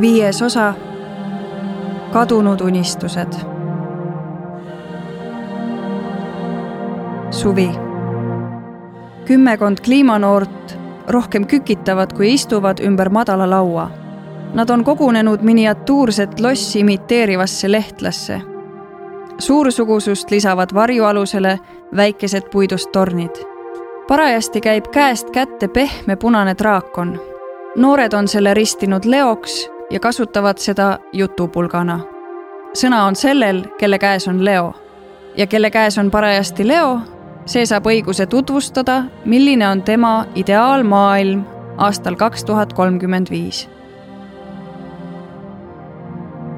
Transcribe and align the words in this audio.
viies 0.00 0.42
osa. 0.42 0.74
kadunud 2.12 2.60
unistused. 2.60 3.32
suvi. 7.30 7.70
kümmekond 9.24 9.78
kliimanoort 9.84 10.78
rohkem 11.08 11.46
kükitavad, 11.46 12.12
kui 12.12 12.34
istuvad 12.34 12.78
ümber 12.78 13.08
madala 13.08 13.50
laua. 13.50 13.90
Nad 14.54 14.70
on 14.70 14.84
kogunenud 14.84 15.40
miniatuurset 15.42 16.40
lossi 16.40 16.80
imiteerivasse 16.80 17.72
lehtlasse. 17.72 18.40
suursugusust 19.38 20.30
lisavad 20.30 20.68
varjualusele 20.74 21.58
väikesed 21.96 22.42
puidust 22.52 22.92
tornid. 22.92 23.36
parajasti 24.08 24.60
käib 24.60 24.86
käest 24.86 25.30
kätte 25.30 25.68
pehme 25.68 26.16
punane 26.16 26.54
draakon. 26.58 27.20
noored 27.76 28.12
on 28.12 28.28
selle 28.28 28.54
ristinud 28.54 29.04
leoks 29.04 29.77
ja 29.90 30.00
kasutavad 30.00 30.58
seda 30.58 30.98
jutupulgana. 31.12 32.00
sõna 32.74 33.04
on 33.06 33.16
sellel, 33.16 33.64
kelle 33.78 33.98
käes 33.98 34.28
on 34.28 34.44
leo 34.44 34.74
ja 35.36 35.46
kelle 35.46 35.70
käes 35.70 35.98
on 35.98 36.10
parajasti 36.10 36.68
leo, 36.68 37.00
see 37.46 37.66
saab 37.66 37.86
õiguse 37.86 38.26
tutvustada, 38.26 39.04
milline 39.24 39.68
on 39.68 39.82
tema 39.82 40.26
ideaalmaailm 40.34 41.44
aastal 41.78 42.16
kaks 42.16 42.44
tuhat 42.44 42.72
kolmkümmend 42.72 43.30
viis. 43.30 43.68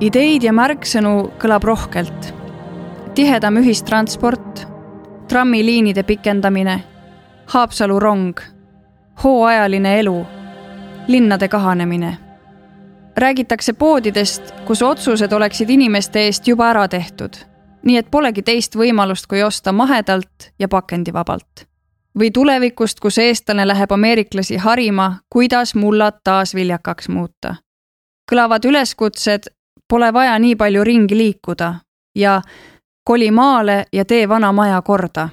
ideid 0.01 0.43
ja 0.43 0.53
märksõnu 0.53 1.31
kõlab 1.39 1.65
rohkelt. 1.65 2.35
tihedam 3.15 3.57
ühistransport, 3.57 4.67
trammiliinide 5.29 6.03
pikendamine, 6.03 6.85
Haapsalu 7.47 7.99
rong, 8.01 8.41
hooajaline 9.25 9.99
elu, 10.01 10.27
linnade 11.09 11.49
kahanemine 11.49 12.30
räägitakse 13.17 13.73
poodidest, 13.73 14.43
kus 14.65 14.83
otsused 14.83 15.33
oleksid 15.33 15.71
inimeste 15.71 16.21
eest 16.21 16.49
juba 16.49 16.71
ära 16.71 16.89
tehtud. 16.89 17.37
nii 17.83 17.97
et 17.97 18.11
polegi 18.11 18.43
teist 18.43 18.77
võimalust, 18.77 19.25
kui 19.27 19.43
osta 19.43 19.73
mahedalt 19.73 20.53
ja 20.59 20.69
pakendivabalt. 20.69 21.67
või 22.19 22.31
tulevikust, 22.31 23.01
kus 23.01 23.19
eestlane 23.19 23.67
läheb 23.67 23.93
ameeriklasi 23.93 24.57
harima, 24.57 25.19
kuidas 25.31 25.75
mullad 25.75 26.21
taas 26.25 26.55
viljakaks 26.55 27.09
muuta. 27.09 27.55
kõlavad 28.33 28.65
üleskutsed, 28.65 29.43
pole 29.89 30.13
vaja 30.13 30.39
nii 30.39 30.57
palju 30.57 30.85
ringi 30.85 31.17
liikuda 31.17 31.75
ja 32.15 32.43
koli 33.05 33.31
maale 33.31 33.85
ja 33.93 34.05
tee 34.05 34.29
vana 34.29 34.53
maja 34.53 34.83
korda. 34.83 35.29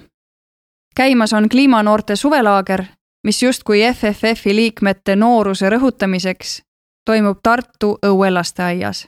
käimas 0.95 1.33
on 1.33 1.49
kliimanoorte 1.49 2.15
suvelaager, 2.15 2.83
mis 3.23 3.43
justkui 3.43 3.81
FFF-i 3.93 4.55
liikmete 4.55 5.15
nooruse 5.15 5.69
rõhutamiseks 5.69 6.66
toimub 7.07 7.37
Tartu 7.43 7.97
õuelasteaias. 8.05 9.07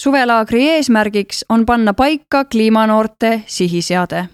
suvelaagri 0.00 0.68
eesmärgiks 0.68 1.44
on 1.48 1.66
panna 1.66 1.94
paika 1.94 2.44
kliimanoorte 2.44 3.42
sihiseade. 3.46 4.28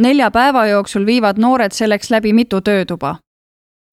nelja 0.00 0.30
päeva 0.30 0.66
jooksul 0.66 1.06
viivad 1.06 1.38
noored 1.38 1.72
selleks 1.72 2.10
läbi 2.10 2.32
mitu 2.32 2.60
töötuba. 2.60 3.16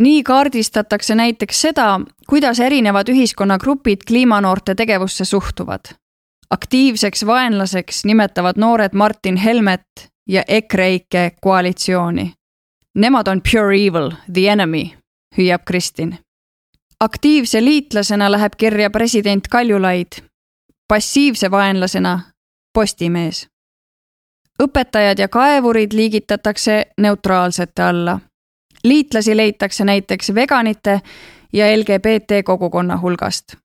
nii 0.04 0.24
kaardistatakse 0.24 1.16
näiteks 1.16 1.62
seda, 1.62 2.00
kuidas 2.30 2.60
erinevad 2.60 3.10
ühiskonnagrupid 3.10 3.98
kliimanoorte 4.08 4.76
tegevusse 4.76 5.26
suhtuvad. 5.26 5.94
aktiivseks 6.50 7.26
vaenlaseks 7.26 8.06
nimetavad 8.06 8.58
noored 8.58 8.94
Martin 8.94 9.36
Helmet 9.36 10.10
ja 10.28 10.44
EKREIKE 10.48 11.32
koalitsiooni. 11.42 12.34
Nemad 12.96 13.28
on 13.28 13.42
pure 13.52 13.76
evil, 13.76 14.12
the 14.34 14.50
enemy, 14.50 14.86
hüüab 15.38 15.62
Kristin 15.66 16.18
aktiivse 17.02 17.64
liitlasena 17.64 18.32
läheb 18.32 18.54
kirja 18.58 18.90
president 18.90 19.48
Kaljulaid, 19.48 20.12
passiivse 20.88 21.52
vaenlasena 21.52 22.20
Postimees. 22.74 23.48
õpetajad 24.64 25.20
ja 25.20 25.28
kaevurid 25.28 25.94
liigitatakse 25.94 26.86
neutraalsete 26.98 27.82
alla. 27.82 28.20
liitlasi 28.84 29.38
leitakse 29.38 29.86
näiteks 29.86 30.36
veganite 30.36 31.02
ja 31.54 31.78
LGBT 31.78 32.44
kogukonna 32.46 33.00
hulgast. 33.02 33.56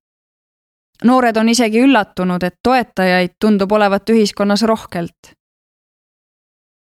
noored 1.05 1.37
on 1.37 1.49
isegi 1.49 1.81
üllatunud, 1.81 2.43
et 2.43 2.55
toetajaid 2.63 3.31
tundub 3.41 3.73
olevat 3.73 4.11
ühiskonnas 4.11 4.63
rohkelt. 4.63 5.33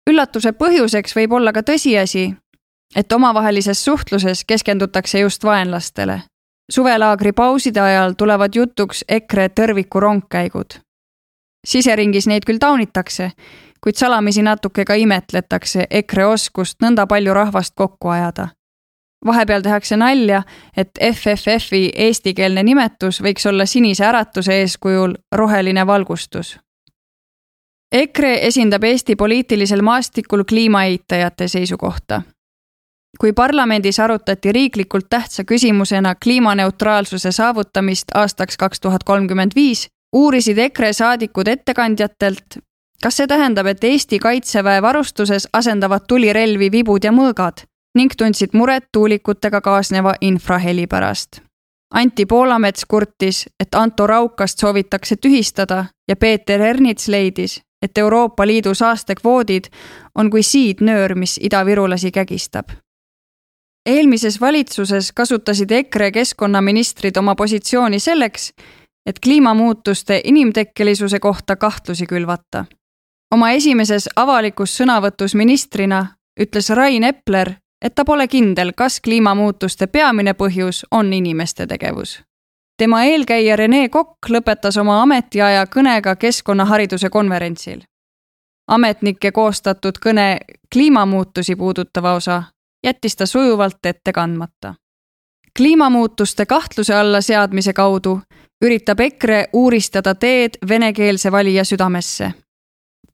üllatuse 0.09 0.51
põhjuseks 0.51 1.15
võib 1.15 1.31
olla 1.31 1.53
ka 1.53 1.61
tõsiasi, 1.61 2.35
et 2.95 3.11
omavahelises 3.11 3.85
suhtluses 3.85 4.45
keskendutakse 4.45 5.19
just 5.19 5.43
vaenlastele 5.43 6.21
suvelaagri 6.71 7.31
pauside 7.31 7.79
ajal 7.79 8.13
tulevad 8.17 8.55
jutuks 8.55 9.05
EKRE 9.07 9.47
tõrviku 9.49 9.99
rongkäigud. 9.99 10.79
siseringis 11.67 12.27
neid 12.27 12.43
küll 12.45 12.59
taunitakse, 12.59 13.31
kuid 13.81 13.95
salamisi 13.95 14.41
natuke 14.41 14.85
ka 14.85 14.93
imetletakse 14.93 15.87
EKRE 15.89 16.25
oskust 16.25 16.81
nõnda 16.83 17.07
palju 17.07 17.33
rahvast 17.33 17.73
kokku 17.75 18.09
ajada. 18.09 18.47
vahepeal 19.25 19.61
tehakse 19.61 19.97
nalja, 19.97 20.43
et 20.77 20.89
FFF-i 21.13 21.91
eestikeelne 21.95 22.63
nimetus 22.63 23.21
võiks 23.21 23.45
olla 23.49 23.65
sinise 23.65 24.05
äratuse 24.05 24.53
eeskujul 24.53 25.13
roheline 25.31 25.87
valgustus. 25.87 26.59
EKRE 27.91 28.47
esindab 28.47 28.83
Eesti 28.83 29.15
poliitilisel 29.15 29.81
maastikul 29.81 30.43
kliimaeitajate 30.43 31.47
seisukohta 31.47 32.21
kui 33.19 33.33
parlamendis 33.33 33.99
arutati 33.99 34.51
riiklikult 34.51 35.05
tähtsa 35.09 35.43
küsimusena 35.43 36.15
kliimaneutraalsuse 36.15 37.31
saavutamist 37.31 38.11
aastaks 38.15 38.57
kaks 38.57 38.79
tuhat 38.79 39.03
kolmkümmend 39.03 39.51
viis, 39.55 39.87
uurisid 40.13 40.57
EKRE 40.57 40.93
saadikud 40.93 41.47
ettekandjatelt, 41.47 42.57
kas 43.03 43.17
see 43.17 43.27
tähendab, 43.27 43.65
et 43.65 43.83
Eesti 43.83 44.19
kaitseväe 44.19 44.81
varustuses 44.81 45.47
asendavad 45.53 46.07
tulirelvi 46.07 46.71
vibud 46.71 47.03
ja 47.03 47.11
mõõgad 47.11 47.65
ning 47.97 48.13
tundsid 48.17 48.53
muret 48.57 48.89
tuulikutega 48.91 49.61
kaasneva 49.61 50.15
infraheli 50.21 50.87
pärast. 50.87 51.41
Anti 51.93 52.25
Poolamets 52.25 52.85
kurtis, 52.89 53.45
et 53.59 53.75
Anto 53.75 54.07
Raukast 54.07 54.59
soovitakse 54.59 55.15
tühistada 55.15 55.85
ja 56.07 56.15
Peeter 56.15 56.61
Ernits 56.61 57.07
leidis, 57.07 57.61
et 57.81 57.97
Euroopa 57.97 58.47
Liidu 58.47 58.73
saastekvoodid 58.73 59.69
on 60.15 60.31
kui 60.31 60.43
siidnöör, 60.43 61.15
mis 61.15 61.37
idavirulasi 61.43 62.11
kägistab 62.11 62.73
eelmises 63.85 64.41
valitsuses 64.41 65.11
kasutasid 65.11 65.71
EKRE 65.71 66.11
keskkonnaministrid 66.11 67.17
oma 67.17 67.35
positsiooni 67.35 67.99
selleks, 67.99 68.53
et 69.05 69.19
kliimamuutuste 69.23 70.21
inimtekkelisuse 70.23 71.19
kohta 71.19 71.55
kahtlusi 71.55 72.05
külvata. 72.05 72.65
oma 73.31 73.51
esimeses 73.51 74.09
avalikus 74.15 74.77
sõnavõtus 74.77 75.35
ministrina 75.35 76.05
ütles 76.39 76.69
Rain 76.69 77.03
Epler, 77.03 77.51
et 77.81 77.95
ta 77.95 78.05
pole 78.05 78.27
kindel, 78.27 78.71
kas 78.77 79.01
kliimamuutuste 79.01 79.87
peamine 79.87 80.33
põhjus 80.33 80.85
on 80.91 81.13
inimeste 81.13 81.67
tegevus. 81.67 82.23
tema 82.77 83.03
eelkäija 83.03 83.55
Rene 83.55 83.89
Kokk 83.89 84.29
lõpetas 84.29 84.79
oma 84.79 85.01
ametiaja 85.01 85.65
kõnega 85.65 86.15
keskkonnahariduse 86.15 87.09
konverentsil. 87.09 87.81
ametnike 88.67 89.31
koostatud 89.31 89.97
kõne 90.05 90.37
kliimamuutusi 90.73 91.55
puudutava 91.55 92.13
osa 92.13 92.43
jättis 92.83 93.15
ta 93.15 93.25
sujuvalt 93.25 93.85
ette 93.85 94.13
kandmata. 94.13 94.73
kliimamuutuste 95.57 96.45
kahtluse 96.45 96.95
alla 96.95 97.21
seadmise 97.21 97.73
kaudu 97.73 98.21
üritab 98.63 98.99
EKRE 98.99 99.45
uuristada 99.53 100.15
teed 100.15 100.49
venekeelse 100.67 101.31
valija 101.31 101.63
südamesse. 101.63 102.33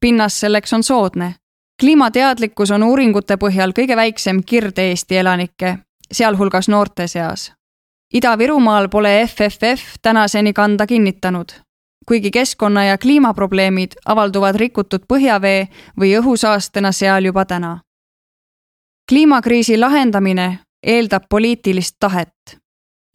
pinnas 0.00 0.40
selleks 0.40 0.72
on 0.72 0.82
soodne. 0.82 1.34
kliimateadlikkus 1.80 2.70
on 2.70 2.82
uuringute 2.82 3.36
põhjal 3.36 3.72
kõige 3.72 3.96
väiksem 3.96 4.42
Kirde-Eesti 4.46 5.16
elanike, 5.16 5.78
sealhulgas 6.12 6.68
noorte 6.68 7.06
seas. 7.06 7.52
Ida-Virumaal 8.14 8.88
pole 8.88 9.26
FFF 9.26 9.82
tänaseni 10.02 10.52
kanda 10.52 10.86
kinnitanud, 10.86 11.48
kuigi 12.08 12.30
keskkonna 12.30 12.84
ja 12.84 12.98
kliimaprobleemid 12.98 13.92
avalduvad 14.04 14.54
rikutud 14.54 15.06
põhjavee 15.08 15.68
või 16.00 16.18
õhusaastena 16.18 16.92
seal 16.92 17.24
juba 17.24 17.44
täna 17.44 17.78
kliimakriisi 19.10 19.78
lahendamine 19.78 20.58
eeldab 20.86 21.22
poliitilist 21.28 21.96
tahet. 22.00 22.34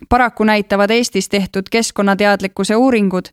paraku 0.09 0.43
näitavad 0.43 0.89
Eestis 0.89 1.29
tehtud 1.29 1.63
keskkonnateadlikkuse 1.71 2.75
uuringud, 2.75 3.25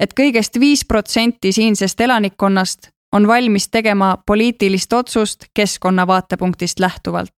et 0.00 0.14
kõigest 0.20 0.60
viis 0.60 0.84
protsenti 0.84 1.52
siinsest 1.52 2.00
elanikkonnast 2.00 2.88
on 3.12 3.26
valmis 3.26 3.68
tegema 3.68 4.18
poliitilist 4.26 4.92
otsust 4.92 5.44
keskkonna 5.54 6.06
vaatepunktist 6.06 6.80
lähtuvalt. 6.80 7.36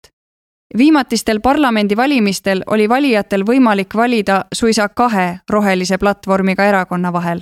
viimatistel 0.77 1.39
parlamendivalimistel 1.39 2.63
oli 2.67 2.89
valijatel 2.89 3.43
võimalik 3.45 3.95
valida 3.95 4.45
suisa 4.53 4.89
kahe 4.89 5.39
rohelise 5.49 5.97
platvormiga 5.97 6.65
erakonna 6.65 7.13
vahel. 7.13 7.41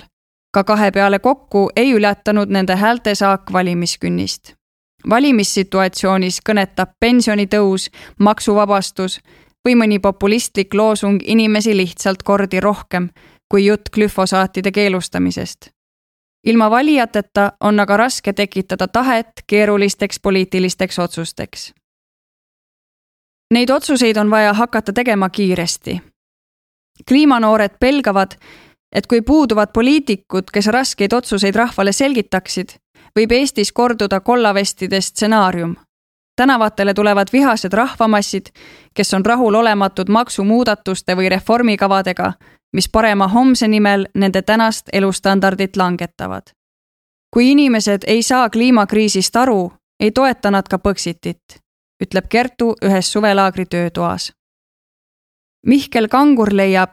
ka 0.52 0.64
kahe 0.64 0.90
peale 0.90 1.18
kokku 1.18 1.70
ei 1.76 1.92
ületanud 1.92 2.48
nende 2.48 2.76
häältesaak 2.76 3.52
valimiskünnist 3.52 4.59
valimissituatsioonis 5.08 6.40
kõnetab 6.48 6.96
pensionitõus, 7.00 7.90
maksuvabastus, 8.18 9.20
või 9.64 9.74
mõni 9.76 9.98
populistlik 9.98 10.74
loosung 10.74 11.20
inimesi 11.24 11.76
lihtsalt 11.76 12.22
kordi 12.22 12.60
rohkem 12.60 13.08
kui 13.50 13.66
jutt 13.66 13.90
glüfosaatide 13.94 14.72
keelustamisest. 14.72 15.70
ilma 16.46 16.70
valijateta 16.70 17.52
on 17.60 17.80
aga 17.80 17.96
raske 17.96 18.32
tekitada 18.32 18.88
tahet 18.88 19.42
keerulisteks 19.46 20.20
poliitilisteks 20.20 20.98
otsusteks. 20.98 21.74
Neid 23.54 23.70
otsuseid 23.70 24.16
on 24.16 24.30
vaja 24.30 24.52
hakata 24.52 24.92
tegema 24.92 25.28
kiiresti. 25.28 26.00
kliimanoored 27.08 27.70
pelgavad, 27.80 28.30
et 28.92 29.06
kui 29.06 29.22
puuduvad 29.22 29.68
poliitikud, 29.72 30.50
kes 30.52 30.66
raskeid 30.66 31.12
otsuseid 31.12 31.54
rahvale 31.54 31.92
selgitaksid, 31.92 32.68
võib 33.18 33.32
Eestis 33.32 33.72
korduda 33.72 34.20
kollavestide 34.20 35.00
stsenaarium. 35.00 35.76
tänavatele 36.36 36.94
tulevad 36.94 37.28
vihased 37.32 37.72
rahvamassid, 37.72 38.46
kes 38.94 39.14
on 39.14 39.26
rahulolematud 39.26 40.08
maksumuudatuste 40.08 41.16
või 41.16 41.28
reformikavadega, 41.28 42.32
mis 42.72 42.88
parema 42.88 43.28
homse 43.28 43.68
nimel 43.68 44.06
nende 44.14 44.42
tänast 44.42 44.88
elustandardit 44.92 45.76
langetavad. 45.76 46.42
kui 47.34 47.50
inimesed 47.50 48.02
ei 48.06 48.22
saa 48.22 48.50
kliimakriisist 48.50 49.36
aru, 49.36 49.72
ei 50.00 50.10
toeta 50.10 50.50
nad 50.50 50.68
ka 50.68 50.78
Põxitit, 50.78 51.60
ütleb 52.02 52.24
Kertu 52.28 52.74
ühes 52.84 53.12
suvelaagri 53.12 53.66
töötoas. 53.66 54.32
Mihkel 55.66 56.08
Kangur 56.08 56.48
leiab, 56.52 56.92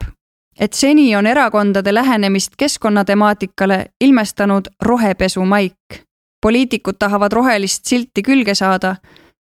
et 0.60 0.72
seni 0.72 1.16
on 1.16 1.26
erakondade 1.26 1.94
lähenemist 1.94 2.52
keskkonnatemaatikale 2.56 3.86
ilmestanud 4.00 4.68
rohepesu 4.82 5.44
maik. 5.44 6.07
Poliitikud 6.40 6.94
tahavad 6.98 7.32
rohelist 7.32 7.84
silti 7.84 8.22
külge 8.22 8.54
saada, 8.54 8.96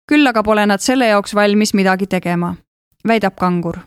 küll 0.07 0.27
aga 0.27 0.43
pole 0.43 0.65
nad 0.65 0.79
selle 0.79 1.07
jaoks 1.07 1.35
valmis 1.35 1.73
midagi 1.73 2.07
tegema, 2.07 2.55
väidab 3.07 3.35
Kangur. 3.35 3.77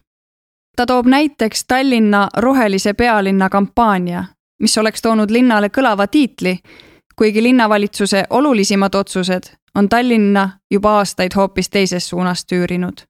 ta 0.76 0.86
toob 0.86 1.06
näiteks 1.06 1.64
Tallinna 1.64 2.28
rohelise 2.36 2.94
pealinna 2.94 3.48
kampaania, 3.48 4.24
mis 4.60 4.78
oleks 4.78 5.02
toonud 5.02 5.30
linnale 5.30 5.68
kõlava 5.68 6.06
tiitli, 6.06 6.58
kuigi 7.16 7.42
linnavalitsuse 7.42 8.24
olulisimad 8.30 8.94
otsused 8.94 9.42
on 9.74 9.88
Tallinna 9.88 10.50
juba 10.70 10.98
aastaid 10.98 11.34
hoopis 11.36 11.70
teises 11.70 12.08
suunas 12.08 12.44
tüürinud 12.44 13.06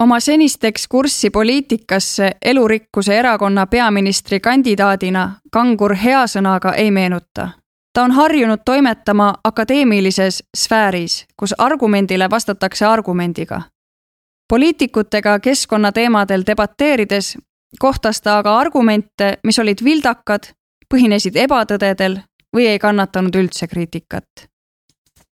oma 0.00 0.20
senist 0.20 0.64
ekskurssi 0.64 1.30
poliitikasse 1.30 2.30
elurikkuse 2.42 3.18
erakonna 3.18 3.66
peaministri 3.66 4.40
kandidaadina 4.40 5.30
Kangur 5.52 5.94
hea 5.94 6.24
sõnaga 6.26 6.72
ei 6.72 6.90
meenuta. 6.90 7.48
Ta 7.92 8.02
on 8.02 8.10
harjunud 8.10 8.60
toimetama 8.64 9.34
akadeemilises 9.44 10.44
sfääris, 10.56 11.26
kus 11.36 11.54
argumendile 11.58 12.30
vastatakse 12.30 12.84
argumendiga. 12.86 13.62
poliitikutega 14.48 15.38
keskkonnateemadel 15.38 16.42
debateerides 16.46 17.38
kohtas 17.78 18.20
ta 18.20 18.38
aga 18.38 18.58
argumente, 18.58 19.38
mis 19.44 19.58
olid 19.58 19.78
vildakad, 19.84 20.42
põhinesid 20.94 21.36
ebatõdedel 21.36 22.18
või 22.56 22.66
ei 22.66 22.78
kannatanud 22.78 23.34
üldse 23.34 23.68
kriitikat. 23.68 24.26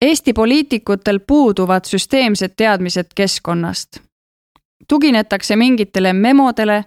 Eesti 0.02 0.32
poliitikutel 0.32 1.20
puuduvad 1.20 1.84
süsteemsed 1.84 2.52
teadmised 2.56 3.06
keskkonnast 3.14 4.00
tuginetakse 4.88 5.56
mingitele 5.56 6.12
memodele 6.12 6.84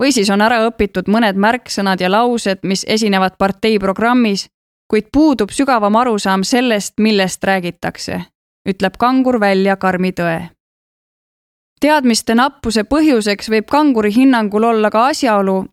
või 0.00 0.12
siis 0.12 0.30
on 0.30 0.42
ära 0.42 0.62
õpitud 0.66 1.08
mõned 1.08 1.38
märksõnad 1.38 2.00
ja 2.00 2.10
laused, 2.10 2.62
mis 2.62 2.84
esinevad 2.88 3.36
partei 3.38 3.78
programmis, 3.78 4.48
kuid 4.92 5.08
puudub 5.12 5.50
sügavam 5.50 5.96
arusaam 5.96 6.42
sellest, 6.44 6.98
millest 7.00 7.44
räägitakse, 7.44 8.18
ütleb 8.68 8.98
kangur 8.98 9.40
välja 9.40 9.76
karmi 9.76 10.12
tõe. 10.12 10.50
teadmiste 11.80 12.34
nappuse 12.34 12.84
põhjuseks 12.84 13.48
võib 13.50 13.70
kanguri 13.70 14.12
hinnangul 14.14 14.64
olla 14.64 14.90
ka 14.90 15.06
asjaolu, 15.06 15.64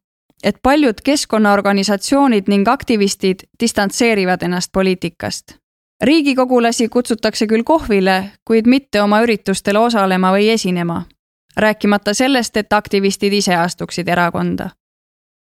et 0.44 0.62
paljud 0.64 1.02
keskkonnaorganisatsioonid 1.04 2.48
ning 2.48 2.68
aktivistid 2.68 3.44
distantseerivad 3.60 4.44
ennast 4.44 4.72
poliitikast. 4.72 5.56
riigikogulasi 6.04 6.90
kutsutakse 6.90 7.48
küll 7.48 7.64
kohvile, 7.64 8.32
kuid 8.46 8.68
mitte 8.68 9.02
oma 9.02 9.22
üritustel 9.22 9.78
osalema 9.78 10.32
või 10.32 10.50
esinema 10.50 11.06
rääkimata 11.60 12.14
sellest, 12.14 12.58
et 12.58 12.74
aktivistid 12.74 13.34
ise 13.34 13.56
astuksid 13.56 14.08
erakonda. 14.08 14.70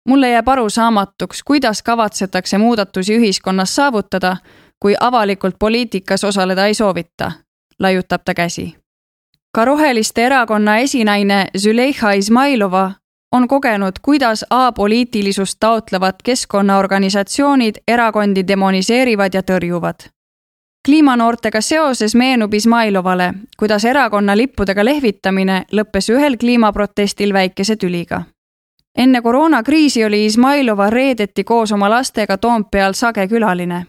Mulle 0.09 0.31
jääb 0.31 0.49
arusaamatuks, 0.49 1.43
kuidas 1.43 1.83
kavatsetakse 1.83 2.59
muudatusi 2.59 3.17
ühiskonnas 3.17 3.77
saavutada, 3.77 4.37
kui 4.81 4.95
avalikult 5.01 5.57
poliitikas 5.59 6.25
osaleda 6.25 6.67
ei 6.67 6.75
soovita, 6.75 7.33
laiutab 7.79 8.23
ta 8.25 8.35
käsi. 8.35 8.77
ka 9.55 9.65
Roheliste 9.65 10.27
Erakonna 10.27 10.77
esinaine 10.77 11.47
Züleyxa 11.59 12.13
Izmailova 12.13 12.93
on 13.33 13.49
kogenud, 13.49 13.93
kuidas 14.03 14.45
apoliitilisust 14.51 15.57
taotlevad 15.61 16.15
keskkonnaorganisatsioonid 16.25 17.75
erakondi 17.89 18.47
demoniseerivad 18.49 19.35
ja 19.35 19.43
tõrjuvad 19.43 20.11
kliimanoortega 20.85 21.61
seoses 21.61 22.15
meenub 22.15 22.55
Izmailovale, 22.55 23.33
kuidas 23.59 23.85
erakonna 23.85 24.37
lippudega 24.37 24.85
lehvitamine 24.85 25.65
lõppes 25.73 26.09
ühel 26.13 26.39
kliimaprotestil 26.41 27.33
väikese 27.33 27.77
tüliga. 27.77 28.23
Enne 29.01 29.23
koroonakriisi 29.23 30.05
oli 30.05 30.25
Izmailova 30.27 30.91
reedeti 30.91 31.45
koos 31.45 31.73
oma 31.73 31.91
lastega 31.91 32.39
Toompeal 32.39 32.93
sage 32.93 33.29
külaline. 33.29 33.87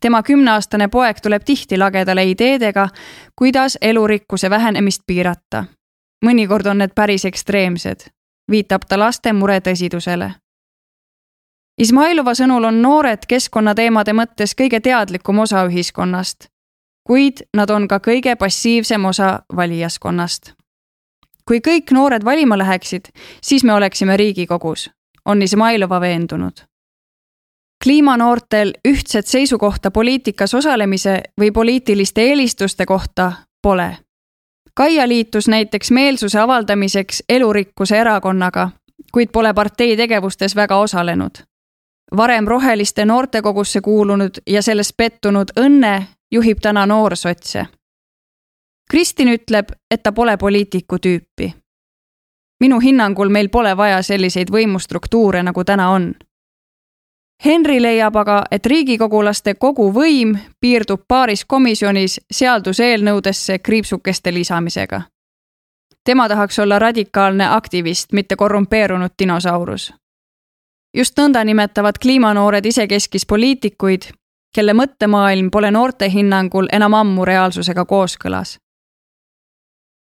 tema 0.00 0.22
kümneaastane 0.22 0.88
poeg 0.88 1.16
tuleb 1.22 1.42
tihti 1.44 1.78
lagedale 1.78 2.24
ideedega, 2.24 2.88
kuidas 3.36 3.78
elurikkuse 3.80 4.50
vähenemist 4.50 5.02
piirata. 5.06 5.64
mõnikord 6.26 6.66
on 6.66 6.78
need 6.78 6.90
päris 6.94 7.24
ekstreemsed, 7.24 8.00
viitab 8.50 8.82
ta 8.88 8.98
laste 8.98 9.32
mure 9.32 9.60
tõsidusele 9.60 10.30
Izmailova 11.80 12.34
sõnul 12.36 12.66
on 12.68 12.82
noored 12.82 13.22
keskkonnateemade 13.28 14.12
mõttes 14.12 14.52
kõige 14.58 14.82
teadlikum 14.84 15.38
osa 15.40 15.62
ühiskonnast, 15.64 16.50
kuid 17.08 17.40
nad 17.56 17.70
on 17.72 17.86
ka 17.88 18.02
kõige 18.04 18.34
passiivsem 18.36 19.04
osa 19.08 19.30
valijaskonnast. 19.56 20.52
Kui 21.50 21.58
kõik 21.58 21.90
noored 21.90 22.22
valima 22.24 22.54
läheksid, 22.58 23.08
siis 23.42 23.64
me 23.66 23.74
oleksime 23.74 24.16
Riigikogus, 24.16 24.90
on 25.24 25.42
Izmailova 25.42 26.00
veendunud. 26.00 26.62
kliimanoortel 27.84 28.72
ühtset 28.88 29.26
seisukohta 29.26 29.90
poliitikas 29.90 30.54
osalemise 30.54 31.22
või 31.40 31.50
poliitiliste 31.52 32.22
eelistuste 32.22 32.86
kohta 32.86 33.32
pole. 33.62 33.96
Kaia 34.74 35.08
liitus 35.08 35.48
näiteks 35.48 35.90
meelsuse 35.90 36.38
avaldamiseks 36.40 37.22
elurikkuse 37.28 37.98
erakonnaga, 37.98 38.70
kuid 39.12 39.32
pole 39.32 39.54
partei 39.54 39.96
tegevustes 39.96 40.56
väga 40.56 40.76
osalenud 40.76 41.50
varem 42.16 42.46
Roheliste 42.48 43.04
noortekogusse 43.04 43.80
kuulunud 43.80 44.30
ja 44.46 44.62
selles 44.62 44.94
pettunud 44.96 45.48
Õnne 45.60 46.02
juhib 46.32 46.58
täna 46.62 46.86
noorsotse. 46.86 47.66
Kristin 48.90 49.28
ütleb, 49.28 49.68
et 49.90 50.02
ta 50.02 50.12
pole 50.12 50.36
poliitiku 50.36 50.96
tüüpi. 50.98 51.54
minu 52.60 52.80
hinnangul 52.80 53.28
meil 53.28 53.48
pole 53.48 53.76
vaja 53.76 54.02
selliseid 54.02 54.50
võimustruktuure, 54.50 55.42
nagu 55.42 55.64
täna 55.64 55.90
on. 55.90 56.14
Henry 57.44 57.82
leiab 57.82 58.16
aga, 58.16 58.42
et 58.50 58.66
riigikogulaste 58.66 59.54
kogu 59.54 59.92
võim 59.92 60.38
piirdub 60.60 61.00
paaris 61.08 61.44
komisjonis 61.44 62.20
seaduseelnõudesse 62.30 63.58
kriipsukeste 63.58 64.34
lisamisega. 64.34 65.02
tema 66.04 66.28
tahaks 66.28 66.58
olla 66.58 66.78
radikaalne 66.78 67.48
aktivist, 67.48 68.12
mitte 68.12 68.36
korrumpeerunud 68.36 69.10
dinosaurus 69.18 69.92
just 70.96 71.18
nõnda 71.18 71.44
nimetavad 71.44 71.98
kliimanoored 72.02 72.66
isekeskis 72.66 73.26
poliitikuid, 73.26 74.10
kelle 74.54 74.74
mõttemaailm 74.74 75.50
pole 75.50 75.70
noorte 75.70 76.10
hinnangul 76.10 76.68
enam 76.72 76.94
ammu 76.94 77.24
reaalsusega 77.24 77.84
kooskõlas. 77.84 78.58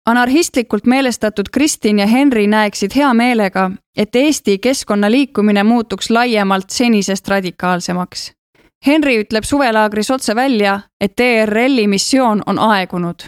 Anarhistlikult 0.07 0.87
meelestatud 0.87 1.47
Kristin 1.53 1.99
ja 1.99 2.07
Henry 2.07 2.47
näeksid 2.47 2.91
hea 2.97 3.15
meelega, 3.15 3.71
et 3.97 4.17
Eesti 4.17 4.59
keskkonnaliikumine 4.59 5.63
muutuks 5.63 6.11
laiemalt 6.11 6.71
senisest 6.71 7.29
radikaalsemaks. 7.29 8.33
Henry 8.87 9.21
ütleb 9.23 9.45
suvelaagris 9.45 10.11
otse 10.11 10.35
välja, 10.35 10.81
et 11.01 11.21
ERL-i 11.21 11.87
missioon 11.87 12.43
on 12.47 12.59
aegunud. 12.59 13.23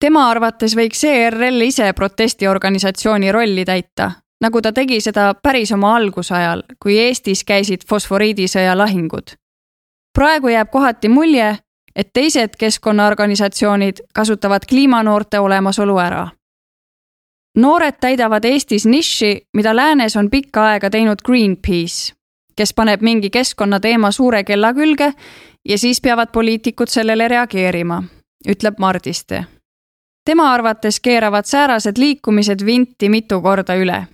tema 0.00 0.30
arvates 0.30 0.76
võiks 0.76 1.04
ERL 1.04 1.60
ise 1.60 1.92
protestiorganisatsiooni 1.92 3.32
rolli 3.32 3.64
täita 3.64 4.10
nagu 4.40 4.60
ta 4.62 4.72
tegi 4.72 5.00
seda 5.00 5.30
päris 5.42 5.72
oma 5.72 5.94
algusajal, 5.96 6.62
kui 6.82 6.98
Eestis 6.98 7.44
käisid 7.44 7.86
fosforiidisõja 7.88 8.76
lahingud. 8.78 9.36
praegu 10.14 10.48
jääb 10.48 10.70
kohati 10.70 11.08
mulje, 11.08 11.58
et 11.96 12.10
teised 12.12 12.58
keskkonnaorganisatsioonid 12.58 13.96
kasutavad 14.14 14.68
kliimanoorte 14.68 15.40
olemasolu 15.40 15.98
ära. 15.98 16.28
noored 17.56 17.94
täidavad 18.00 18.44
Eestis 18.44 18.86
nišši, 18.86 19.40
mida 19.56 19.76
läänes 19.76 20.16
on 20.16 20.30
pikka 20.30 20.66
aega 20.66 20.90
teinud 20.90 21.22
Greenpeace, 21.24 22.14
kes 22.56 22.74
paneb 22.74 23.00
mingi 23.00 23.30
keskkonnateema 23.30 24.10
suure 24.10 24.44
kella 24.44 24.74
külge 24.74 25.12
ja 25.64 25.78
siis 25.78 26.00
peavad 26.00 26.28
poliitikud 26.32 26.88
sellele 26.88 27.28
reageerima, 27.28 28.02
ütleb 28.48 28.74
Mardiste 28.78 29.44
tema 30.26 30.52
arvates 30.52 31.00
keeravad 31.00 31.44
säärased 31.44 31.98
liikumised 31.98 32.66
vinti 32.66 33.08
mitu 33.08 33.40
korda 33.40 33.74
üle, 33.74 34.06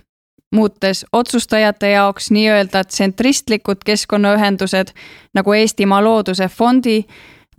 muutes 0.53 1.05
otsustajate 1.11 1.89
jaoks 1.89 2.31
nii-öelda 2.31 2.83
tsentristlikud 2.83 3.81
keskkonnaühendused 3.85 4.93
nagu 5.33 5.53
Eestimaa 5.53 6.03
Looduse 6.03 6.47
Fondi 6.47 7.03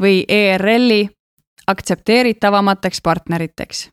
või 0.02 0.24
ERL-i 0.28 1.08
aktsepteeritavamateks 1.66 3.00
partneriteks. 3.02 3.90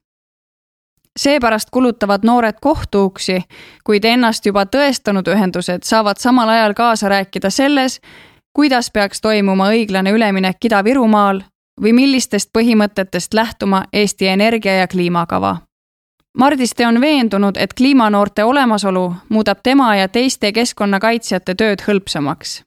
seepärast 1.19 1.69
kulutavad 1.71 2.19
noored 2.23 2.55
kohtuuksi, 2.61 3.41
kuid 3.83 4.03
ennast 4.03 4.45
juba 4.45 4.63
tõestanud 4.65 5.27
ühendused 5.27 5.83
saavad 5.83 6.17
samal 6.17 6.49
ajal 6.49 6.73
kaasa 6.73 7.09
rääkida 7.09 7.49
selles, 7.49 7.99
kuidas 8.53 8.91
peaks 8.91 9.21
toimuma 9.21 9.69
õiglane 9.69 10.11
üleminek 10.11 10.57
Ida-Virumaal 10.65 11.41
või 11.81 11.93
millistest 11.93 12.49
põhimõtetest 12.57 13.33
lähtuma 13.33 13.83
Eesti 13.93 14.27
energia- 14.27 14.77
ja 14.79 14.87
kliimakava. 14.87 15.57
Mardiste 16.37 16.87
on 16.87 17.01
veendunud, 17.01 17.57
et 17.57 17.73
kliimanoorte 17.73 18.43
olemasolu 18.43 19.15
muudab 19.29 19.59
tema 19.63 19.95
ja 19.95 20.07
teiste 20.07 20.51
keskkonnakaitsjate 20.51 21.55
tööd 21.55 21.81
hõlpsamaks. 21.87 22.63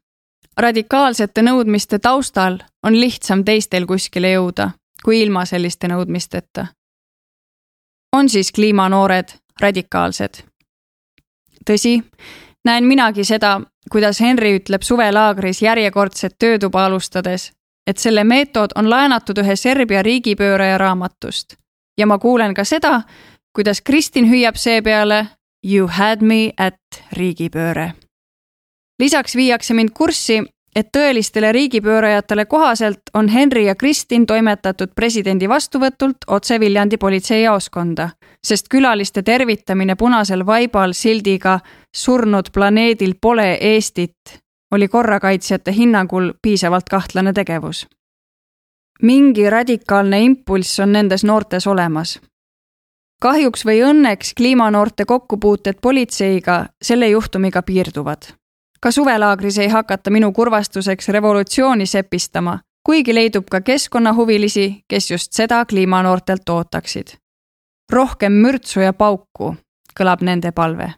radikaalsete 0.57 1.43
nõudmiste 1.43 1.99
taustal 1.99 2.59
on 2.85 3.01
lihtsam 3.01 3.45
teistel 3.45 3.87
kuskile 3.87 4.35
jõuda, 4.35 4.71
kui 5.05 5.23
ilma 5.23 5.45
selliste 5.45 5.89
nõudmisteta. 5.89 6.67
on 8.13 8.29
siis 8.29 8.53
kliimanoored 8.53 9.29
radikaalsed? 9.61 10.45
tõsi, 11.71 12.03
näen 12.65 12.85
minagi 12.85 13.25
seda, 13.25 13.61
kuidas 13.91 14.21
Henry 14.21 14.57
ütleb 14.59 14.83
suvelaagris 14.83 15.63
järjekordset 15.63 16.35
töötuba 16.39 16.85
alustades, 16.85 17.53
et 17.87 17.99
selle 17.99 18.25
meetod 18.25 18.71
on 18.75 18.91
laenatud 18.91 19.39
ühe 19.39 19.57
Serbia 19.57 20.03
riigipööraja 20.03 20.79
raamatust. 20.79 21.57
ja 21.99 22.07
ma 22.07 22.19
kuulen 22.19 22.55
ka 22.55 22.65
seda, 22.65 23.03
kuidas 23.57 23.81
Kristin 23.81 24.31
hüüab 24.31 24.57
seepeale 24.57 25.27
You 25.67 25.89
had 25.89 26.21
me 26.21 26.53
at 26.59 27.05
riigipööre. 27.13 27.93
lisaks 28.99 29.37
viiakse 29.37 29.75
mind 29.75 29.91
kurssi, 29.91 30.43
et 30.75 30.89
tõelistele 30.97 31.53
riigipöörajatele 31.53 32.45
kohaselt 32.47 33.01
on 33.15 33.29
Henry 33.29 33.65
ja 33.65 33.75
Kristin 33.75 34.27
toimetatud 34.27 34.89
presidendi 34.95 35.49
vastuvõtult 35.49 36.27
otse 36.27 36.61
Viljandi 36.61 36.97
politseijaoskonda, 36.97 38.09
sest 38.45 38.69
külaliste 38.69 39.23
tervitamine 39.23 39.95
punasel 39.97 40.47
vaibal 40.47 40.93
sildiga 40.93 41.61
surnud 41.95 42.51
planeedil 42.53 43.15
pole 43.21 43.53
Eestit 43.61 44.45
oli 44.75 44.89
korrakaitsjate 44.89 45.73
hinnangul 45.73 46.33
piisavalt 46.43 46.89
kahtlane 46.91 47.33
tegevus. 47.33 47.87
mingi 49.03 49.51
radikaalne 49.51 50.21
impulss 50.21 50.81
on 50.81 50.93
nendes 50.93 51.25
noortes 51.25 51.67
olemas. 51.67 52.21
kahjuks 53.23 53.65
või 53.67 53.83
õnneks 53.91 54.35
kliimanoorte 54.37 55.05
kokkupuuted 55.05 55.75
politseiga 55.83 56.67
selle 56.83 57.09
juhtumiga 57.09 57.63
piirduvad. 57.63 58.44
Ka 58.85 58.91
suvelaagris 58.91 59.59
ei 59.59 59.69
hakata 59.73 60.11
minu 60.11 60.33
kurvastuseks 60.33 61.09
revolutsiooni 61.09 61.87
sepistama, 61.87 62.59
kuigi 62.85 63.15
leidub 63.15 63.47
ka 63.51 63.61
keskkonnahuvilisi, 63.61 64.85
kes 64.89 65.11
just 65.11 65.33
seda 65.33 65.65
kliimanoortelt 65.65 66.49
ootaksid. 66.49 67.17
rohkem 67.93 68.33
mürtsu 68.33 68.81
ja 68.81 68.93
pauku, 68.93 69.57
kõlab 69.99 70.21
nende 70.21 70.53
palve 70.53 70.93